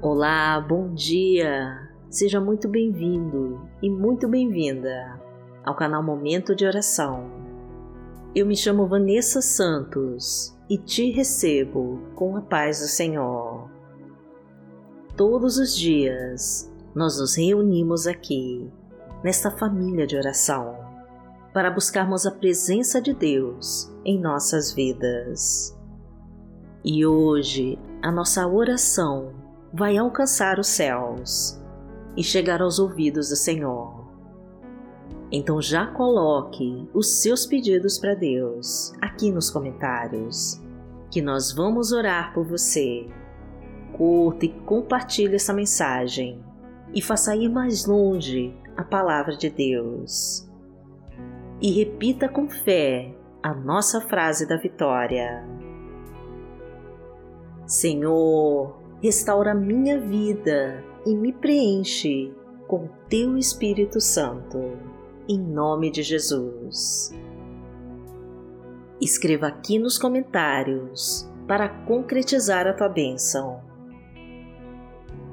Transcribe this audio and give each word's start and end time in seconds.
Olá, 0.00 0.60
bom 0.60 0.94
dia! 0.94 1.90
Seja 2.08 2.40
muito 2.40 2.68
bem-vindo 2.68 3.68
e 3.82 3.90
muito 3.90 4.28
bem-vinda 4.28 5.20
ao 5.64 5.74
canal 5.74 6.04
Momento 6.04 6.54
de 6.54 6.64
Oração. 6.64 7.28
Eu 8.32 8.46
me 8.46 8.54
chamo 8.54 8.86
Vanessa 8.86 9.42
Santos 9.42 10.56
e 10.70 10.78
te 10.78 11.10
recebo 11.10 12.00
com 12.14 12.36
a 12.36 12.40
paz 12.40 12.78
do 12.78 12.86
Senhor. 12.86 13.68
Todos 15.16 15.58
os 15.58 15.76
dias 15.76 16.72
nós 16.94 17.18
nos 17.18 17.34
reunimos 17.34 18.06
aqui, 18.06 18.70
nesta 19.24 19.50
família 19.50 20.06
de 20.06 20.16
oração, 20.16 20.78
para 21.52 21.72
buscarmos 21.72 22.24
a 22.24 22.30
presença 22.30 23.02
de 23.02 23.12
Deus 23.12 23.92
em 24.04 24.20
nossas 24.20 24.72
vidas. 24.72 25.76
E 26.84 27.04
hoje 27.04 27.76
a 28.00 28.12
nossa 28.12 28.46
oração 28.46 29.47
vai 29.72 29.96
alcançar 29.96 30.58
os 30.58 30.68
céus 30.68 31.60
e 32.16 32.22
chegar 32.22 32.62
aos 32.62 32.78
ouvidos 32.78 33.28
do 33.28 33.36
Senhor. 33.36 34.06
Então 35.30 35.60
já 35.60 35.86
coloque 35.86 36.88
os 36.94 37.20
seus 37.20 37.44
pedidos 37.44 37.98
para 37.98 38.14
Deus 38.14 38.92
aqui 39.00 39.30
nos 39.30 39.50
comentários, 39.50 40.60
que 41.10 41.20
nós 41.20 41.52
vamos 41.52 41.92
orar 41.92 42.32
por 42.32 42.46
você. 42.46 43.06
Curta 43.92 44.46
e 44.46 44.48
compartilhe 44.62 45.34
essa 45.34 45.52
mensagem 45.52 46.42
e 46.94 47.02
faça 47.02 47.36
ir 47.36 47.48
mais 47.48 47.84
longe 47.84 48.54
a 48.76 48.82
palavra 48.82 49.36
de 49.36 49.50
Deus. 49.50 50.48
E 51.60 51.72
repita 51.72 52.28
com 52.28 52.48
fé 52.48 53.14
a 53.42 53.52
nossa 53.52 54.00
frase 54.00 54.46
da 54.46 54.56
vitória. 54.56 55.44
Senhor, 57.66 58.87
restaura 59.02 59.54
minha 59.54 60.00
vida 60.00 60.84
e 61.06 61.14
me 61.14 61.32
preenche 61.32 62.32
com 62.66 62.88
teu 63.08 63.38
Espírito 63.38 64.00
Santo, 64.00 64.76
em 65.28 65.38
nome 65.38 65.90
de 65.90 66.02
Jesus. 66.02 67.12
Escreva 69.00 69.46
aqui 69.46 69.78
nos 69.78 69.96
comentários 69.96 71.30
para 71.46 71.68
concretizar 71.68 72.66
a 72.66 72.72
tua 72.72 72.88
bênção. 72.88 73.60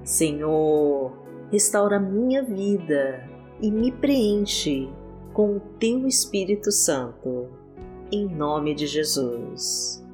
Senhor, 0.04 1.12
restaura 1.52 2.00
minha 2.00 2.44
vida 2.44 3.28
e 3.60 3.72
me 3.72 3.92
preenche 3.92 4.88
com 5.34 5.58
o 5.58 5.60
teu 5.80 6.08
Espírito 6.08 6.72
Santo, 6.72 7.50
em 8.12 8.28
nome 8.28 8.76
de 8.76 8.86
Jesus. 8.86 10.05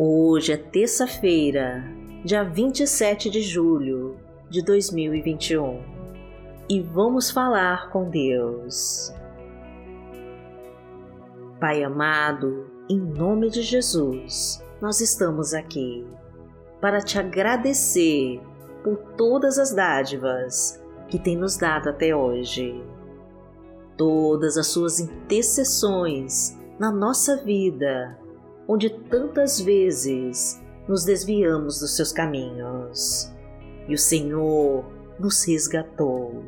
Hoje 0.00 0.52
é 0.52 0.56
terça-feira, 0.56 1.82
dia 2.24 2.44
27 2.44 3.28
de 3.28 3.42
julho 3.42 4.16
de 4.48 4.62
2021 4.62 5.82
e 6.70 6.80
vamos 6.80 7.32
falar 7.32 7.90
com 7.90 8.08
Deus. 8.08 9.12
Pai 11.58 11.82
amado, 11.82 12.70
em 12.88 13.00
nome 13.00 13.50
de 13.50 13.60
Jesus, 13.60 14.64
nós 14.80 15.00
estamos 15.00 15.52
aqui 15.52 16.06
para 16.80 17.00
te 17.00 17.18
agradecer 17.18 18.40
por 18.84 18.98
todas 19.16 19.58
as 19.58 19.74
dádivas 19.74 20.80
que 21.08 21.18
tem 21.18 21.36
nos 21.36 21.56
dado 21.56 21.88
até 21.88 22.14
hoje, 22.14 22.80
todas 23.96 24.56
as 24.56 24.68
suas 24.68 25.00
intercessões 25.00 26.56
na 26.78 26.92
nossa 26.92 27.36
vida 27.38 28.16
onde 28.68 28.90
tantas 28.90 29.58
vezes 29.58 30.62
nos 30.86 31.02
desviamos 31.02 31.80
dos 31.80 31.96
seus 31.96 32.12
caminhos 32.12 33.32
e 33.88 33.94
o 33.94 33.98
Senhor 33.98 34.84
nos 35.18 35.42
resgatou. 35.44 36.44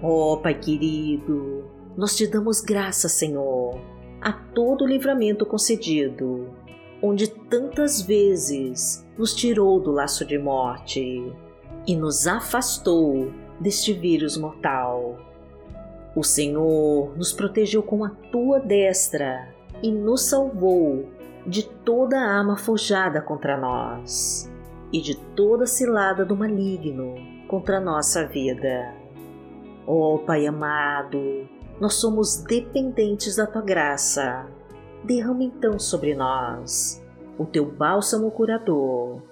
Ó 0.00 0.34
oh, 0.34 0.36
Pai 0.38 0.54
querido, 0.58 1.64
nós 1.96 2.16
te 2.16 2.28
damos 2.28 2.60
graça, 2.60 3.08
Senhor, 3.08 3.80
a 4.20 4.32
todo 4.32 4.84
o 4.84 4.86
livramento 4.86 5.44
concedido, 5.44 6.48
onde 7.02 7.28
tantas 7.28 8.00
vezes 8.00 9.04
nos 9.18 9.34
tirou 9.34 9.80
do 9.80 9.90
laço 9.90 10.24
de 10.24 10.38
morte 10.38 11.32
e 11.86 11.96
nos 11.96 12.28
afastou 12.28 13.32
deste 13.58 13.92
vírus 13.92 14.36
mortal. 14.36 15.18
O 16.14 16.22
Senhor 16.22 17.16
nos 17.16 17.32
protegeu 17.32 17.82
com 17.82 18.04
a 18.04 18.10
tua 18.10 18.60
destra 18.60 19.52
e 19.82 19.90
nos 19.90 20.22
salvou 20.22 21.15
de 21.46 21.62
toda 21.62 22.18
arma 22.18 22.56
forjada 22.56 23.22
contra 23.22 23.56
nós 23.56 24.52
e 24.92 25.00
de 25.00 25.16
toda 25.34 25.66
cilada 25.66 26.24
do 26.24 26.36
maligno 26.36 27.14
contra 27.48 27.80
nossa 27.80 28.26
vida. 28.26 28.92
Ó 29.86 30.14
oh, 30.14 30.18
Pai 30.18 30.46
amado, 30.46 31.48
nós 31.80 31.94
somos 31.94 32.42
dependentes 32.42 33.36
da 33.36 33.46
tua 33.46 33.62
graça. 33.62 34.46
Derrama 35.04 35.44
então 35.44 35.78
sobre 35.78 36.14
nós 36.14 37.04
o 37.38 37.44
teu 37.44 37.70
bálsamo 37.70 38.30
curador 38.30 39.22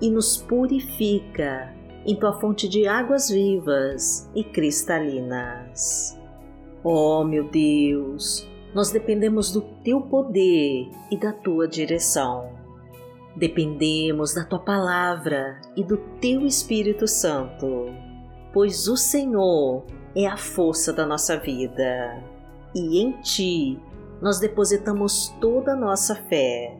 e 0.00 0.10
nos 0.10 0.36
purifica 0.36 1.74
em 2.04 2.14
tua 2.14 2.34
fonte 2.34 2.68
de 2.68 2.86
águas 2.86 3.28
vivas 3.28 4.30
e 4.34 4.44
cristalinas. 4.44 6.16
Ó 6.84 7.20
oh, 7.20 7.24
meu 7.24 7.48
Deus, 7.48 8.46
nós 8.76 8.90
dependemos 8.90 9.50
do 9.50 9.62
teu 9.82 10.02
poder 10.02 10.90
e 11.10 11.16
da 11.16 11.32
tua 11.32 11.66
direção. 11.66 12.50
Dependemos 13.34 14.34
da 14.34 14.44
tua 14.44 14.58
palavra 14.58 15.58
e 15.74 15.82
do 15.82 15.96
teu 16.20 16.44
Espírito 16.44 17.08
Santo, 17.08 17.86
pois 18.52 18.86
o 18.86 18.94
Senhor 18.94 19.86
é 20.14 20.26
a 20.26 20.36
força 20.36 20.92
da 20.92 21.06
nossa 21.06 21.38
vida 21.38 22.22
e 22.74 23.00
em 23.00 23.12
ti 23.22 23.80
nós 24.20 24.38
depositamos 24.38 25.34
toda 25.40 25.72
a 25.72 25.76
nossa 25.76 26.14
fé. 26.14 26.78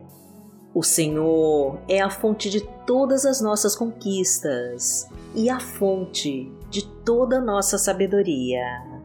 O 0.75 0.83
Senhor 0.83 1.79
é 1.89 1.99
a 1.99 2.11
fonte 2.11 2.47
de 2.51 2.61
todas 2.85 3.25
as 3.25 3.41
nossas 3.41 3.75
conquistas 3.75 5.09
e 5.33 5.49
a 5.49 5.59
fonte 5.59 6.53
de 6.69 6.87
toda 7.03 7.37
a 7.37 7.41
nossa 7.41 7.75
sabedoria. 7.79 8.96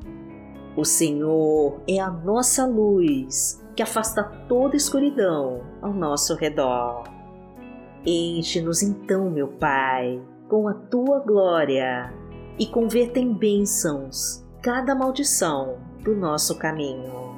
O 0.77 0.85
Senhor 0.85 1.81
é 1.87 1.99
a 2.01 2.11
nossa 2.11 2.65
luz 2.65 3.63
que 3.77 3.83
afasta 3.83 4.25
toda 4.49 4.77
escuridão 4.77 5.63
ao 5.83 5.93
nosso 5.93 6.35
redor. 6.35 7.05
Enche-nos 8.07 8.83
então, 8.83 9.31
meu 9.31 9.49
Pai, 9.49 10.21
com 10.49 10.67
a 10.69 10.75
tua 10.75 11.21
glória 11.21 12.13
e 12.59 12.67
converta 12.67 13.19
em 13.19 13.33
bênçãos 13.35 14.45
cada 14.63 14.95
maldição 14.95 15.77
do 16.03 16.15
nosso 16.17 16.59
caminho. 16.59 17.37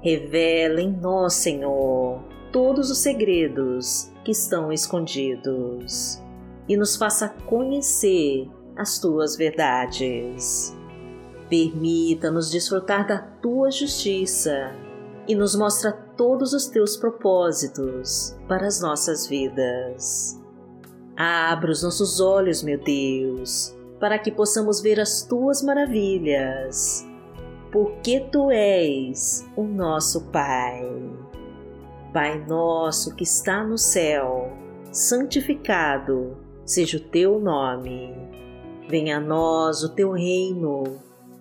Revela 0.00 0.80
em 0.80 0.92
nós, 0.92 1.34
Senhor, 1.34 2.20
todos 2.52 2.90
os 2.90 2.98
segredos 2.98 4.12
que 4.24 4.32
estão 4.32 4.72
escondidos 4.72 6.22
e 6.68 6.76
nos 6.76 6.96
faça 6.96 7.28
conhecer 7.46 8.48
as 8.76 8.98
tuas 8.98 9.36
verdades. 9.36 10.76
Permita-nos 11.52 12.50
desfrutar 12.50 13.06
da 13.06 13.18
tua 13.18 13.70
justiça 13.70 14.74
e 15.28 15.34
nos 15.34 15.54
mostra 15.54 15.92
todos 15.92 16.54
os 16.54 16.64
teus 16.68 16.96
propósitos 16.96 18.34
para 18.48 18.66
as 18.66 18.80
nossas 18.80 19.26
vidas. 19.26 20.40
Abra 21.14 21.70
os 21.70 21.82
nossos 21.82 22.20
olhos, 22.20 22.62
meu 22.62 22.82
Deus, 22.82 23.76
para 24.00 24.18
que 24.18 24.32
possamos 24.32 24.80
ver 24.80 24.98
as 24.98 25.26
tuas 25.26 25.62
maravilhas, 25.62 27.06
porque 27.70 28.20
tu 28.32 28.50
és 28.50 29.46
o 29.54 29.64
nosso 29.64 30.30
Pai. 30.30 30.88
Pai 32.14 32.42
nosso 32.46 33.14
que 33.14 33.24
está 33.24 33.62
no 33.62 33.76
céu, 33.76 34.50
santificado 34.90 36.34
seja 36.64 36.96
o 36.96 37.00
teu 37.00 37.38
nome. 37.38 38.16
Venha 38.88 39.18
a 39.18 39.20
nós 39.20 39.82
o 39.82 39.90
teu 39.90 40.12
reino 40.12 41.11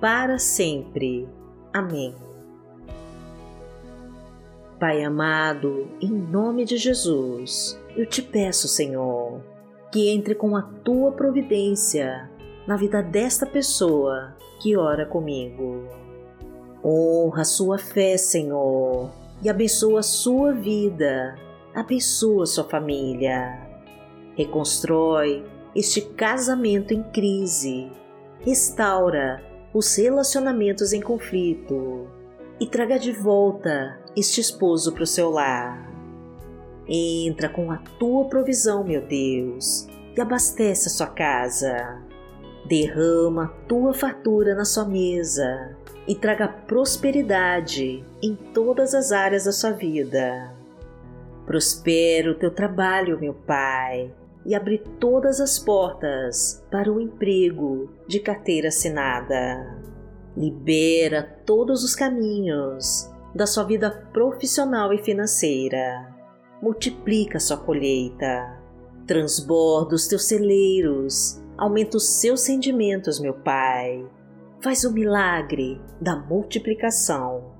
para 0.00 0.38
sempre. 0.38 1.28
Amém. 1.72 2.14
Pai 4.78 5.02
amado, 5.02 5.88
em 6.02 6.10
nome 6.10 6.66
de 6.66 6.76
Jesus, 6.76 7.80
eu 7.96 8.04
te 8.04 8.20
peço, 8.20 8.68
Senhor, 8.68 9.40
que 9.90 10.10
entre 10.10 10.34
com 10.34 10.54
a 10.54 10.60
tua 10.60 11.12
providência 11.12 12.30
na 12.66 12.76
vida 12.76 13.02
desta 13.02 13.46
pessoa 13.46 14.36
que 14.60 14.76
ora 14.76 15.06
comigo. 15.06 15.88
Honra 16.84 17.40
a 17.40 17.44
sua 17.44 17.78
fé, 17.78 18.18
Senhor, 18.18 19.10
e 19.42 19.48
abençoa 19.48 20.00
a 20.00 20.02
sua 20.02 20.52
vida, 20.52 21.36
abençoa 21.74 22.44
sua 22.44 22.64
família. 22.64 23.58
Reconstrói 24.36 25.42
este 25.74 26.02
casamento 26.02 26.92
em 26.92 27.02
crise, 27.02 27.90
restaura 28.40 29.42
os 29.76 29.94
relacionamentos 29.94 30.94
em 30.94 31.02
conflito 31.02 32.08
e 32.58 32.66
traga 32.66 32.98
de 32.98 33.12
volta 33.12 34.00
este 34.16 34.40
esposo 34.40 34.90
para 34.90 35.02
o 35.02 35.06
seu 35.06 35.28
lar. 35.28 35.92
Entra 36.88 37.50
com 37.50 37.70
a 37.70 37.76
tua 37.98 38.24
provisão, 38.24 38.82
meu 38.82 39.02
Deus, 39.02 39.86
e 40.16 40.20
abastece 40.20 40.88
a 40.88 40.90
sua 40.90 41.08
casa. 41.08 42.02
Derrama 42.66 43.44
a 43.44 43.66
tua 43.68 43.92
fartura 43.92 44.54
na 44.54 44.64
sua 44.64 44.86
mesa 44.86 45.76
e 46.08 46.14
traga 46.14 46.48
prosperidade 46.48 48.02
em 48.22 48.34
todas 48.34 48.94
as 48.94 49.12
áreas 49.12 49.44
da 49.44 49.52
sua 49.52 49.72
vida. 49.72 50.54
Prospera 51.44 52.30
o 52.30 52.34
teu 52.34 52.50
trabalho, 52.50 53.20
meu 53.20 53.34
Pai, 53.34 54.10
e 54.46 54.54
abre 54.54 54.78
todas 55.00 55.40
as 55.40 55.58
portas 55.58 56.64
para 56.70 56.90
o 56.90 57.00
emprego 57.00 57.90
de 58.06 58.20
carteira 58.20 58.68
assinada. 58.68 59.76
Libera 60.36 61.22
todos 61.44 61.82
os 61.82 61.96
caminhos 61.96 63.10
da 63.34 63.44
sua 63.46 63.64
vida 63.64 63.90
profissional 64.12 64.92
e 64.92 64.98
financeira. 64.98 66.14
Multiplica 66.62 67.40
sua 67.40 67.56
colheita. 67.56 68.62
Transborda 69.06 69.96
os 69.96 70.06
teus 70.06 70.26
celeiros. 70.26 71.42
Aumenta 71.58 71.96
os 71.96 72.08
seus 72.20 72.46
rendimentos, 72.46 73.18
meu 73.18 73.34
Pai. 73.34 74.06
Faz 74.62 74.84
o 74.84 74.92
milagre 74.92 75.80
da 76.00 76.16
multiplicação 76.16 77.52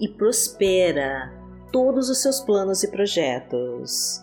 e 0.00 0.08
prospera 0.08 1.32
todos 1.70 2.08
os 2.08 2.22
seus 2.22 2.40
planos 2.40 2.82
e 2.82 2.90
projetos. 2.90 4.22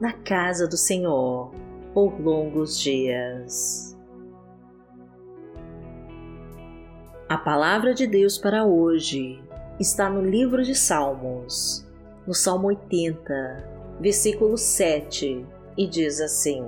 na 0.00 0.14
casa 0.14 0.66
do 0.66 0.78
Senhor 0.78 1.52
por 1.92 2.18
longos 2.18 2.80
dias. 2.80 3.94
A 7.28 7.36
palavra 7.36 7.92
de 7.92 8.06
Deus 8.06 8.38
para 8.38 8.64
hoje 8.64 9.44
está 9.78 10.08
no 10.08 10.24
livro 10.24 10.64
de 10.64 10.74
Salmos, 10.74 11.86
no 12.26 12.32
Salmo 12.32 12.68
80, 12.68 13.98
versículo 14.00 14.56
7, 14.56 15.46
e 15.76 15.86
diz 15.86 16.20
assim: 16.20 16.64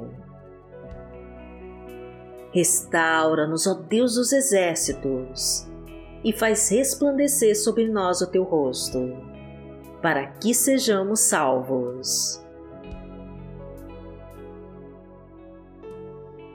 Restaura-nos, 2.52 3.66
ó 3.66 3.74
Deus 3.74 4.16
dos 4.16 4.30
exércitos, 4.30 5.66
e 6.22 6.32
faz 6.34 6.68
resplandecer 6.70 7.58
sobre 7.58 7.88
nós 7.88 8.20
o 8.20 8.26
teu 8.26 8.44
rosto, 8.44 9.16
para 10.02 10.26
que 10.26 10.52
sejamos 10.52 11.20
salvos. 11.20 12.41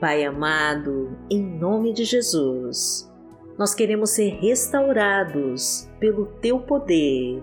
Pai 0.00 0.24
amado, 0.24 1.18
em 1.28 1.42
nome 1.42 1.92
de 1.92 2.04
Jesus, 2.04 3.12
nós 3.58 3.74
queremos 3.74 4.10
ser 4.10 4.28
restaurados 4.40 5.90
pelo 5.98 6.26
teu 6.40 6.60
poder 6.60 7.42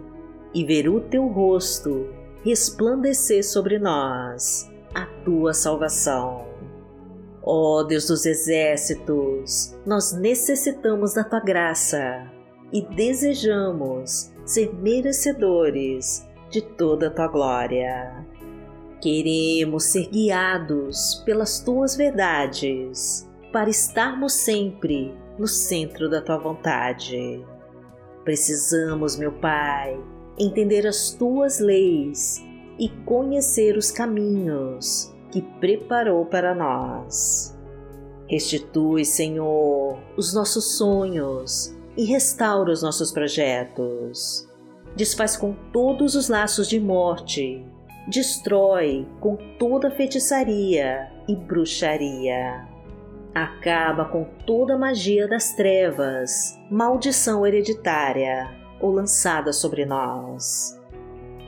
e 0.53 0.63
ver 0.63 0.87
o 0.87 1.01
teu 1.01 1.27
rosto 1.27 2.07
resplandecer 2.45 3.43
sobre 3.43 3.77
nós, 3.77 4.71
a 4.93 5.05
tua 5.25 5.53
salvação. 5.53 6.47
Ó 7.43 7.79
oh, 7.79 7.83
Deus 7.83 8.07
dos 8.07 8.25
exércitos, 8.25 9.77
nós 9.85 10.13
necessitamos 10.13 11.13
da 11.13 11.25
tua 11.25 11.41
graça 11.41 12.31
e 12.71 12.81
desejamos 12.95 14.31
ser 14.45 14.73
merecedores 14.73 16.25
de 16.49 16.61
toda 16.61 17.07
a 17.07 17.11
tua 17.11 17.27
glória. 17.27 18.25
Queremos 19.01 19.85
ser 19.85 20.07
guiados 20.09 21.21
pelas 21.25 21.59
tuas 21.59 21.95
verdades 21.95 23.29
para 23.51 23.69
estarmos 23.69 24.33
sempre 24.33 25.13
no 25.37 25.47
centro 25.47 26.09
da 26.09 26.21
tua 26.21 26.37
vontade. 26.37 27.45
Precisamos, 28.23 29.17
meu 29.17 29.31
Pai, 29.31 29.99
entender 30.37 30.87
as 30.87 31.11
tuas 31.11 31.59
leis 31.59 32.43
e 32.79 32.89
conhecer 33.05 33.77
os 33.77 33.91
caminhos 33.91 35.13
que 35.31 35.41
preparou 35.41 36.25
para 36.25 36.55
nós. 36.55 37.55
Restitui, 38.27 39.05
Senhor, 39.05 39.99
os 40.17 40.33
nossos 40.33 40.77
sonhos 40.77 41.75
e 41.95 42.05
restaura 42.05 42.71
os 42.71 42.81
nossos 42.81 43.11
projetos. 43.11 44.49
Desfaz 44.95 45.37
com 45.37 45.53
todos 45.71 46.15
os 46.15 46.29
laços 46.29 46.67
de 46.67 46.79
morte, 46.79 47.65
destrói 48.07 49.07
com 49.19 49.35
toda 49.57 49.91
feitiçaria 49.91 51.11
e 51.27 51.35
bruxaria. 51.35 52.67
Acaba 53.33 54.05
com 54.05 54.23
toda 54.45 54.77
magia 54.77 55.27
das 55.27 55.53
trevas, 55.53 56.57
maldição 56.69 57.45
hereditária 57.45 58.49
ou 58.79 58.91
lançada 58.91 59.51
sobre 59.51 59.85
nós. 59.85 60.79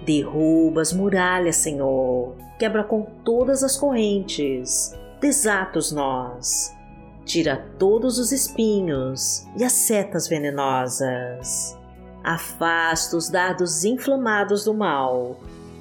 Derruba 0.06 0.82
as 0.82 0.92
muralhas, 0.92 1.58
Senhor, 1.58 2.36
quebra 2.58 2.84
com 2.84 3.04
todas 3.24 3.64
as 3.64 3.78
correntes, 3.78 4.98
desata 5.22 5.80
os 5.80 5.92
nós, 5.92 6.76
tira 7.24 7.66
todos 7.78 8.18
os 8.18 8.32
espinhos 8.32 9.46
e 9.58 9.64
as 9.64 9.74
setas 9.74 10.28
venenosas, 10.28 11.78
afasta 12.24 13.16
os 13.16 13.30
dardos 13.30 13.84
inflamados 13.86 14.66
do 14.66 14.74
mal 14.74 15.38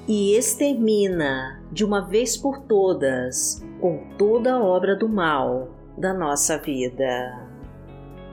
e 0.07 0.35
extermina 0.35 1.61
de 1.69 1.83
uma 1.83 1.99
vez 2.07 2.37
por 2.37 2.61
todas 2.61 3.61
com 3.81 4.07
toda 4.17 4.53
a 4.53 4.63
obra 4.63 4.95
do 4.95 5.09
mal 5.09 5.69
da 5.97 6.13
nossa 6.13 6.57
vida. 6.57 7.45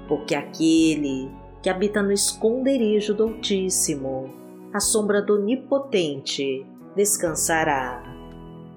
Porque 0.07 0.35
aquele 0.35 1.31
que 1.61 1.69
habita 1.69 2.02
no 2.02 2.12
esconderijo 2.12 3.12
do 3.14 3.25
Altíssimo, 3.25 4.31
a 4.73 4.78
sombra 4.78 5.21
do 5.21 5.35
Onipotente, 5.35 6.64
descansará. 6.95 8.02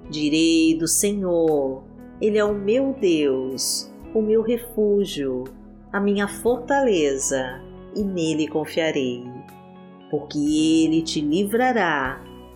Direi 0.10 0.75
do 0.77 0.88
Senhor, 0.88 1.84
Ele 2.20 2.38
é 2.38 2.44
o 2.44 2.54
meu 2.54 2.96
Deus, 3.00 3.94
o 4.16 4.22
meu 4.22 4.42
refúgio, 4.42 5.44
a 5.92 6.00
minha 6.00 6.27
fortaleza, 6.27 7.62
e 7.96 8.04
nele 8.04 8.48
confiarei. 8.48 9.24
Porque 10.10 10.38
Ele 10.39 11.01
te 11.01 11.20
livrará 11.20 12.26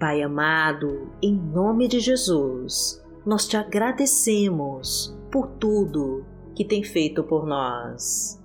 Pai 0.00 0.22
amado, 0.22 1.12
em 1.22 1.34
nome 1.34 1.86
de 1.86 2.00
Jesus, 2.00 3.04
nós 3.26 3.46
te 3.46 3.58
agradecemos 3.58 5.14
por 5.30 5.46
tudo 5.46 6.24
que 6.54 6.64
tem 6.64 6.82
feito 6.82 7.22
por 7.22 7.46
nós. 7.46 8.42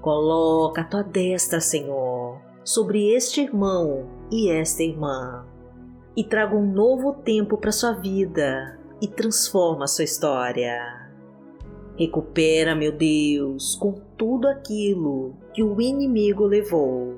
Coloca 0.00 0.82
a 0.82 0.84
tua 0.84 1.02
destra, 1.02 1.60
Senhor, 1.60 2.40
sobre 2.62 3.12
este 3.12 3.40
irmão 3.40 4.08
e 4.30 4.48
esta 4.52 4.84
irmã 4.84 5.44
e 6.16 6.22
traga 6.22 6.54
um 6.54 6.72
novo 6.72 7.12
tempo 7.12 7.58
para 7.58 7.72
sua 7.72 7.94
vida 7.94 8.78
e 9.02 9.08
transforma 9.08 9.88
sua 9.88 10.04
história. 10.04 11.10
Recupera, 11.98 12.76
meu 12.76 12.92
Deus, 12.92 13.74
com 13.74 13.94
tudo 14.16 14.46
aquilo 14.46 15.34
que 15.52 15.60
o 15.60 15.80
inimigo 15.80 16.46
levou. 16.46 17.16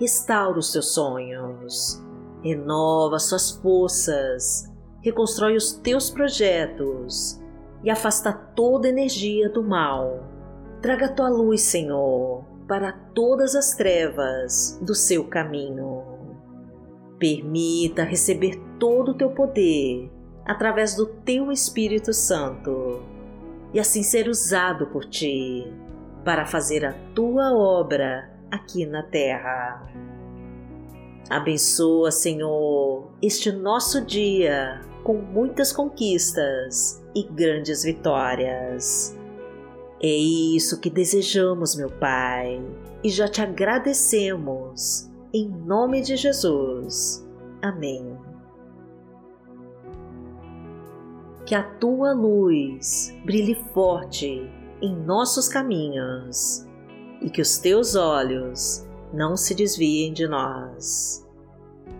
Restaura 0.00 0.58
os 0.58 0.72
teus 0.72 0.94
sonhos, 0.94 2.02
renova 2.44 3.18
suas 3.18 3.50
forças, 3.50 4.70
reconstrói 5.00 5.56
os 5.56 5.72
teus 5.72 6.10
projetos 6.10 7.40
e 7.82 7.88
afasta 7.90 8.32
toda 8.32 8.88
energia 8.88 9.48
do 9.48 9.62
mal. 9.62 10.28
Traga 10.82 11.08
tua 11.08 11.30
luz, 11.30 11.62
Senhor, 11.62 12.44
para 12.68 12.92
todas 13.14 13.54
as 13.54 13.74
trevas 13.74 14.78
do 14.82 14.94
seu 14.94 15.24
caminho. 15.24 16.02
Permita 17.18 18.04
receber 18.04 18.60
todo 18.78 19.12
o 19.12 19.14
teu 19.14 19.30
poder 19.30 20.12
através 20.44 20.94
do 20.94 21.06
teu 21.06 21.50
Espírito 21.50 22.12
Santo 22.12 23.02
e 23.72 23.80
assim 23.80 24.02
ser 24.02 24.28
usado 24.28 24.88
por 24.88 25.06
ti 25.06 25.66
para 26.22 26.44
fazer 26.44 26.84
a 26.84 26.92
tua 27.14 27.54
obra 27.54 28.30
aqui 28.50 28.84
na 28.84 29.02
terra. 29.02 30.13
Abençoa, 31.30 32.10
Senhor, 32.10 33.10
este 33.22 33.50
nosso 33.50 34.04
dia 34.04 34.80
com 35.02 35.14
muitas 35.14 35.72
conquistas 35.72 37.02
e 37.14 37.22
grandes 37.22 37.82
vitórias. 37.82 39.16
É 40.02 40.06
isso 40.06 40.80
que 40.80 40.90
desejamos, 40.90 41.74
meu 41.76 41.90
Pai, 41.90 42.62
e 43.02 43.08
já 43.08 43.26
te 43.26 43.40
agradecemos. 43.40 45.10
Em 45.32 45.48
nome 45.48 46.02
de 46.02 46.16
Jesus. 46.16 47.26
Amém. 47.62 48.16
Que 51.46 51.54
a 51.54 51.62
tua 51.62 52.12
luz 52.12 53.14
brilhe 53.24 53.54
forte 53.72 54.50
em 54.80 54.94
nossos 54.94 55.48
caminhos 55.48 56.66
e 57.22 57.30
que 57.30 57.40
os 57.40 57.58
teus 57.58 57.96
olhos 57.96 58.83
não 59.14 59.36
se 59.36 59.54
desviem 59.54 60.12
de 60.12 60.26
nós. 60.26 61.24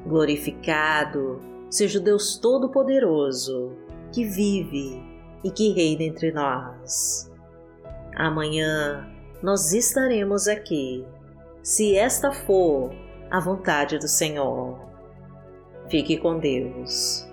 Glorificado 0.04 1.40
seja 1.70 1.98
o 1.98 2.02
Deus 2.02 2.36
Todo-Poderoso 2.36 3.72
que 4.12 4.24
vive 4.24 5.00
e 5.42 5.50
que 5.50 5.72
reina 5.72 6.02
entre 6.02 6.32
nós. 6.32 7.30
Amanhã 8.16 9.08
nós 9.42 9.72
estaremos 9.72 10.48
aqui, 10.48 11.04
se 11.62 11.96
esta 11.96 12.32
for 12.32 12.90
a 13.30 13.40
vontade 13.40 13.98
do 13.98 14.08
Senhor. 14.08 14.78
Fique 15.88 16.16
com 16.16 16.38
Deus. 16.38 17.28